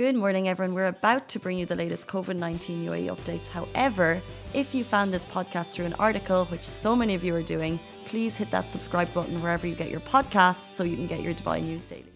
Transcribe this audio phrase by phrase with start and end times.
[0.00, 0.74] Good morning, everyone.
[0.74, 3.48] We're about to bring you the latest COVID 19 UAE updates.
[3.48, 4.22] However,
[4.54, 7.78] if you found this podcast through an article, which so many of you are doing,
[8.06, 11.34] please hit that subscribe button wherever you get your podcasts so you can get your
[11.34, 12.14] Dubai news daily.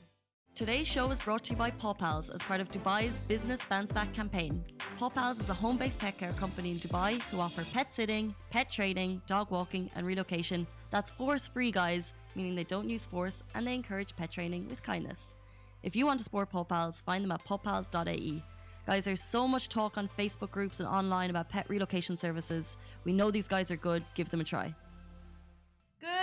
[0.54, 3.92] Today's show is brought to you by Paw Pals as part of Dubai's Business Bounce
[3.92, 4.64] Back campaign.
[4.96, 8.34] Paw Pals is a home based pet care company in Dubai who offer pet sitting,
[8.48, 13.42] pet training, dog walking, and relocation that's force free, guys, meaning they don't use force
[13.54, 15.34] and they encourage pet training with kindness.
[15.84, 18.42] If you want to support Paw Pals, find them at pawpals.ae.
[18.86, 22.78] Guys, there's so much talk on Facebook groups and online about pet relocation services.
[23.04, 24.74] We know these guys are good, give them a try.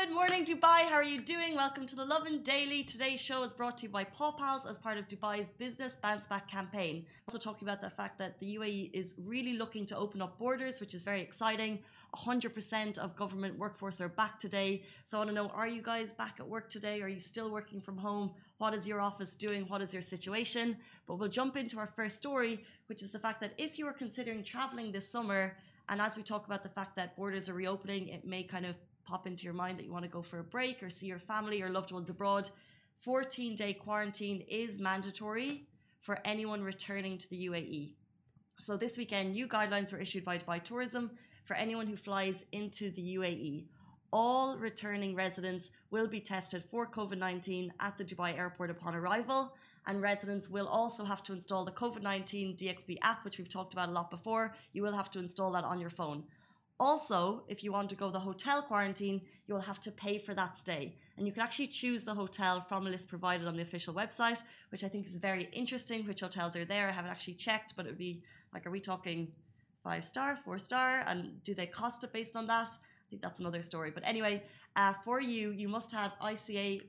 [0.01, 0.79] Good morning, Dubai.
[0.89, 1.53] How are you doing?
[1.53, 2.81] Welcome to the Lovin Daily.
[2.81, 6.25] Today's show is brought to you by Paw Pals as part of Dubai's Business Bounce
[6.25, 7.05] Back campaign.
[7.27, 10.79] Also, talking about the fact that the UAE is really looking to open up borders,
[10.79, 11.77] which is very exciting.
[12.15, 14.81] 100% of government workforce are back today.
[15.05, 17.03] So, I want to know are you guys back at work today?
[17.03, 18.31] Are you still working from home?
[18.57, 19.65] What is your office doing?
[19.67, 20.77] What is your situation?
[21.05, 23.93] But we'll jump into our first story, which is the fact that if you are
[23.93, 25.55] considering traveling this summer,
[25.89, 28.75] and as we talk about the fact that borders are reopening, it may kind of
[29.11, 31.19] pop into your mind that you want to go for a break or see your
[31.19, 32.49] family or loved ones abroad,
[33.01, 35.51] 14 day quarantine is mandatory
[35.99, 37.83] for anyone returning to the UAE.
[38.57, 41.11] So this weekend, new guidelines were issued by Dubai Tourism
[41.43, 43.65] for anyone who flies into the UAE.
[44.13, 49.41] All returning residents will be tested for COVID 19 at the Dubai airport upon arrival,
[49.87, 53.73] and residents will also have to install the COVID 19 DXB app, which we've talked
[53.73, 54.45] about a lot before.
[54.73, 56.23] You will have to install that on your phone.
[56.81, 60.57] Also, if you want to go the hotel quarantine, you'll have to pay for that
[60.57, 60.95] stay.
[61.15, 64.41] And you can actually choose the hotel from a list provided on the official website,
[64.71, 66.07] which I think is very interesting.
[66.07, 66.89] Which hotels are there?
[66.89, 69.31] I haven't actually checked, but it would be like, are we talking
[69.83, 71.03] five star, four star?
[71.05, 72.69] And do they cost it based on that?
[72.69, 73.91] I think that's another story.
[73.91, 74.41] But anyway,
[74.75, 76.81] uh, for you, you must have ICA,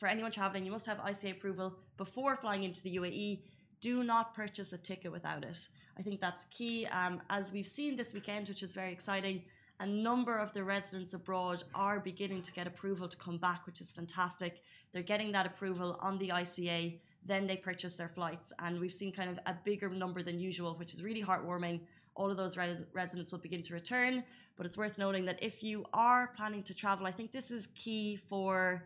[0.00, 3.42] for anyone traveling, you must have ICA approval before flying into the UAE.
[3.82, 5.68] Do not purchase a ticket without it.
[5.98, 6.86] I think that's key.
[6.86, 9.42] Um, as we've seen this weekend, which is very exciting,
[9.80, 13.80] a number of the residents abroad are beginning to get approval to come back, which
[13.80, 14.62] is fantastic.
[14.92, 18.52] They're getting that approval on the ICA, then they purchase their flights.
[18.58, 21.80] And we've seen kind of a bigger number than usual, which is really heartwarming.
[22.14, 24.22] All of those res- residents will begin to return.
[24.56, 27.68] But it's worth noting that if you are planning to travel, I think this is
[27.74, 28.82] key for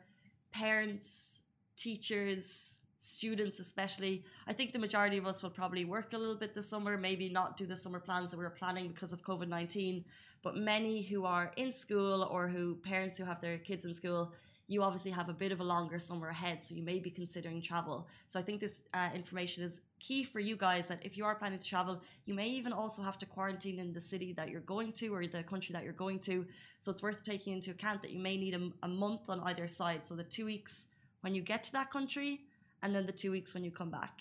[0.53, 1.41] parents,
[1.76, 4.22] teachers, students especially.
[4.47, 7.31] I think the majority of us will probably work a little bit this summer maybe
[7.31, 10.05] not do the summer plans that we were planning because of covid-19
[10.43, 14.33] but many who are in school or who parents who have their kids in school
[14.69, 17.62] you obviously have a bit of a longer summer ahead so you may be considering
[17.62, 18.06] travel.
[18.28, 21.34] So i think this uh, information is key for you guys that if you are
[21.34, 24.61] planning to travel you may even also have to quarantine in the city that you're
[24.75, 26.47] going to or the country that you're going to.
[26.81, 29.69] So it's worth taking into account that you may need a, a month on either
[29.69, 30.05] side.
[30.05, 30.87] So the two weeks
[31.22, 32.43] when you get to that country
[32.82, 34.20] and then the two weeks when you come back.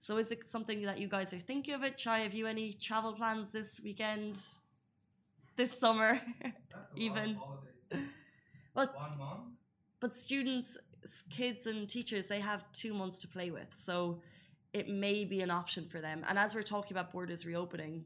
[0.00, 1.98] So is it something that you guys are thinking of it?
[1.98, 4.40] Chai, have you any travel plans this weekend?
[5.56, 6.20] This summer?
[6.96, 7.38] even?
[8.74, 9.40] Well, one month?
[9.98, 10.78] But students,
[11.30, 13.74] kids and teachers, they have two months to play with.
[13.76, 14.20] So
[14.72, 16.24] it may be an option for them.
[16.28, 18.04] And as we're talking about borders reopening,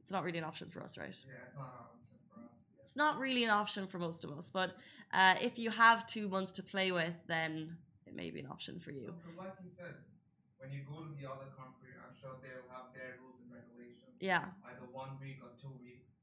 [0.00, 1.06] it's not really an option for us, right?
[1.26, 2.50] Yeah, it's not an option for us.
[2.76, 2.84] Yeah.
[2.84, 4.48] It's not really an option for most of us.
[4.48, 4.76] But
[5.12, 7.76] uh, if you have two months to play with, then
[8.14, 9.10] it may be an option for you.
[9.26, 9.98] But like you said,
[10.58, 14.14] when you go to the other country, I'm sure they'll have their rules and regulations.
[14.20, 14.54] Yeah.
[14.70, 16.14] Either one week or two weeks,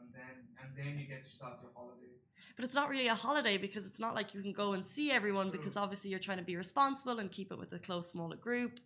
[0.00, 2.16] and then and then you get to start your holiday.
[2.56, 5.12] But it's not really a holiday because it's not like you can go and see
[5.12, 5.58] everyone True.
[5.58, 8.80] because obviously you're trying to be responsible and keep it with a close, smaller group.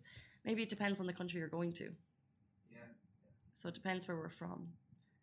[0.45, 1.85] Maybe it depends on the country you're going to.
[2.71, 2.79] Yeah.
[3.55, 4.67] So it depends where we're from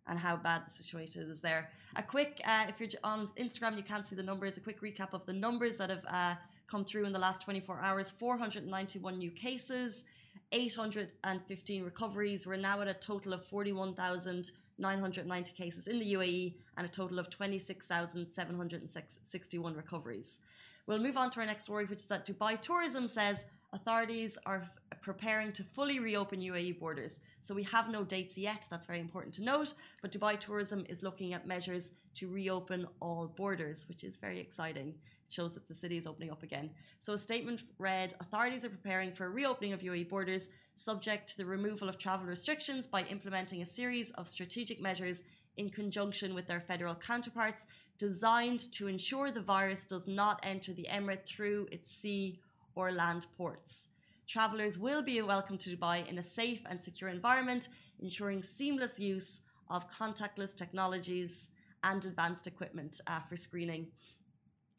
[0.06, 1.70] and how bad the situation is there.
[1.96, 4.58] A quick, uh, if you're on Instagram, you can't see the numbers.
[4.58, 6.34] A quick recap of the numbers that have uh,
[6.66, 10.04] come through in the last 24 hours 491 new cases,
[10.52, 12.46] 815 recoveries.
[12.46, 17.28] We're now at a total of 41,990 cases in the UAE and a total of
[17.30, 20.40] 26,761 recoveries.
[20.86, 24.68] We'll move on to our next story, which is that Dubai Tourism says authorities are
[25.02, 27.20] preparing to fully reopen UAE borders.
[27.40, 31.02] So we have no dates yet, that's very important to note, but Dubai Tourism is
[31.02, 34.94] looking at measures to reopen all borders, which is very exciting.
[35.34, 36.70] Shows that the city is opening up again.
[37.00, 41.36] So a statement read authorities are preparing for a reopening of UAE borders subject to
[41.36, 45.24] the removal of travel restrictions by implementing a series of strategic measures
[45.56, 47.64] in conjunction with their federal counterparts
[47.98, 52.38] designed to ensure the virus does not enter the emirate through its sea
[52.76, 53.88] or land ports.
[54.28, 57.68] Travelers will be welcome to Dubai in a safe and secure environment,
[58.00, 61.50] ensuring seamless use of contactless technologies
[61.82, 63.88] and advanced equipment uh, for screening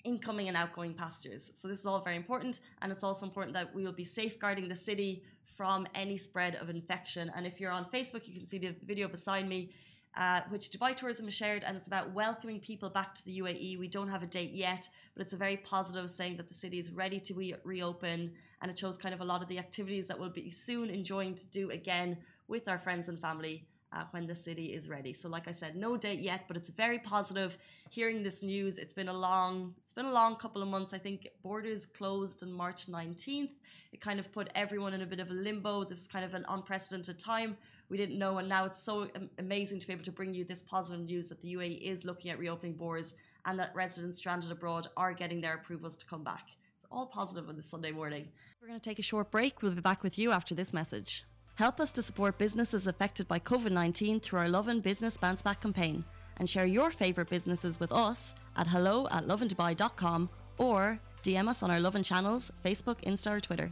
[0.06, 1.52] incoming and outgoing passengers.
[1.56, 4.68] So this is all very important, and it's also important that we will be safeguarding
[4.70, 5.24] the city
[5.58, 7.32] from any spread of infection.
[7.36, 9.72] And if you're on Facebook, you can see the video beside me.
[10.18, 13.78] Uh, which Dubai Tourism has shared, and it's about welcoming people back to the UAE.
[13.78, 16.80] We don't have a date yet, but it's a very positive saying that the city
[16.80, 18.32] is ready to re- reopen,
[18.62, 21.36] and it shows kind of a lot of the activities that we'll be soon enjoying
[21.36, 22.18] to do again
[22.48, 25.14] with our friends and family uh, when the city is ready.
[25.14, 27.58] So, like I said, no date yet, but it's very positive.
[27.90, 30.94] Hearing this news, it's been a long, it's been a long couple of months.
[30.94, 33.52] I think borders closed on March 19th.
[33.94, 35.86] It kind of put everyone in a bit of a limbo.
[35.86, 37.56] This is kind of an unprecedented time.
[37.90, 39.08] We didn't know, and now it's so
[39.40, 42.32] amazing to be able to bring you this positive news that the UAE is looking
[42.32, 43.14] at reopening borders
[43.46, 46.48] and that residents stranded abroad are getting their approvals to come back.
[46.78, 48.28] It's all positive on this Sunday morning.
[48.60, 49.62] We're going to take a short break.
[49.62, 51.26] We'll be back with you after this message.
[51.56, 55.62] Help us to support businesses affected by COVID 19 through our Lovin Business Bounce Back
[55.62, 56.04] campaign
[56.36, 61.72] and share your favourite businesses with us at hello at lovindubai.com or DM us on
[61.72, 63.72] our Lovin channels, Facebook, Insta, or Twitter.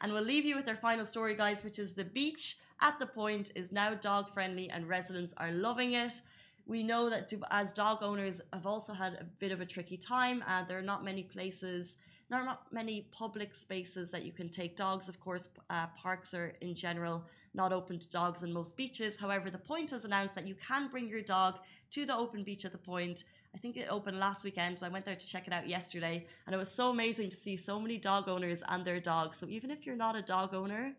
[0.00, 3.06] And we'll leave you with our final story, guys, which is the beach at the
[3.06, 6.22] Pointe is now dog friendly and residents are loving it.
[6.66, 10.42] We know that as dog owners have also had a bit of a tricky time.
[10.48, 11.98] Uh, there are not many places
[12.34, 15.08] there are not many public spaces that you can take dogs.
[15.08, 19.16] Of course, uh, parks are in general not open to dogs on most beaches.
[19.16, 21.60] However, the Pointe has announced that you can bring your dog
[21.92, 23.22] to the open beach at the Pointe.
[23.54, 24.80] I think it opened last weekend.
[24.80, 27.36] So I went there to check it out yesterday, and it was so amazing to
[27.36, 29.36] see so many dog owners and their dogs.
[29.36, 30.92] So even if you're not a dog owner,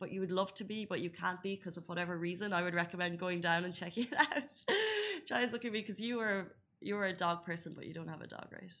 [0.00, 2.62] but you would love to be, but you can't be because of whatever reason, I
[2.62, 4.64] would recommend going down and checking it out.
[5.26, 6.46] Try look at me because you are
[6.80, 8.72] you are a dog person, but you don't have a dog, right?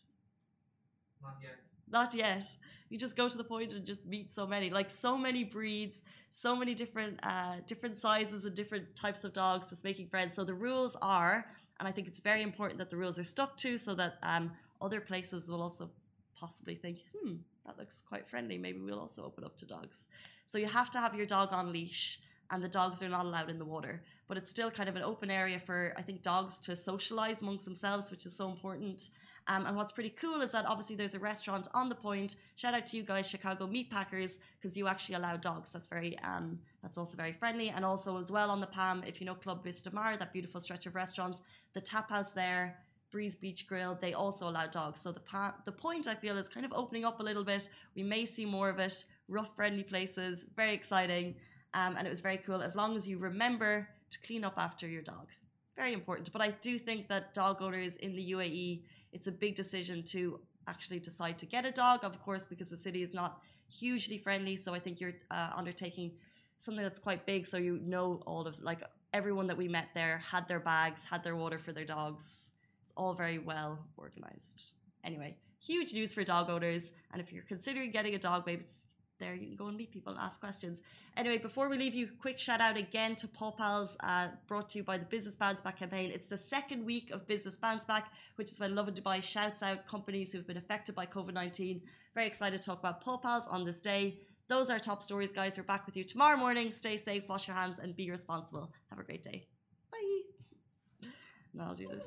[1.22, 1.58] Not yet.
[1.92, 2.44] Not yet.
[2.88, 6.02] You just go to the Pointe and just meet so many, like so many breeds,
[6.30, 9.70] so many different uh, different sizes and different types of dogs.
[9.70, 10.34] Just making friends.
[10.34, 11.46] So the rules are,
[11.78, 14.52] and I think it's very important that the rules are stuck to, so that um,
[14.80, 15.90] other places will also
[16.34, 17.34] possibly think, hmm,
[17.66, 18.58] that looks quite friendly.
[18.58, 20.06] Maybe we'll also open up to dogs.
[20.46, 22.18] So you have to have your dog on leash
[22.50, 24.02] and the dogs are not allowed in the water.
[24.28, 27.64] But it's still kind of an open area for, I think, dogs to socialize amongst
[27.64, 29.10] themselves, which is so important.
[29.48, 32.36] Um, and what's pretty cool is that obviously there's a restaurant on the Pointe.
[32.54, 35.72] Shout out to you guys, Chicago Meat Packers, because you actually allow dogs.
[35.72, 37.70] That's very um, that's also very friendly.
[37.70, 40.60] And also as well on the Palm, if you know Club Vista Mar, that beautiful
[40.60, 41.40] stretch of restaurants,
[41.74, 42.78] the tap house there,
[43.10, 45.00] Breeze Beach Grill, they also allow dogs.
[45.00, 47.68] So the pa- the Pointe I feel is kind of opening up a little bit.
[47.96, 49.04] We may see more of it.
[49.28, 51.34] Rough, friendly places, very exciting.
[51.74, 54.86] Um, and it was very cool as long as you remember to clean up after
[54.86, 55.28] your dog.
[55.76, 56.32] Very important.
[56.32, 60.40] But I do think that dog owners in the UAE it's a big decision to
[60.68, 64.56] actually decide to get a dog, of course, because the city is not hugely friendly.
[64.56, 66.12] So I think you're uh, undertaking
[66.58, 67.46] something that's quite big.
[67.46, 68.82] So you know all of like
[69.12, 72.50] everyone that we met there had their bags, had their water for their dogs.
[72.82, 74.72] It's all very well organized.
[75.04, 76.92] Anyway, huge news for dog owners.
[77.12, 78.86] And if you're considering getting a dog, maybe it's
[79.22, 79.34] there.
[79.34, 80.80] You can go and meet people and ask questions.
[81.16, 84.78] Anyway, before we leave you, quick shout out again to Paw Pals, uh, brought to
[84.78, 86.10] you by the Business Bounce Back campaign.
[86.16, 89.86] It's the second week of Business Bounce Back, which is when Lovin Dubai shouts out
[89.86, 91.80] companies who've been affected by COVID 19.
[92.14, 94.18] Very excited to talk about Paw Pals on this day.
[94.48, 95.56] Those are top stories, guys.
[95.56, 96.72] We're back with you tomorrow morning.
[96.72, 98.72] Stay safe, wash your hands, and be responsible.
[98.90, 99.46] Have a great day.
[99.90, 101.08] Bye.
[101.54, 102.06] Now I'll do this.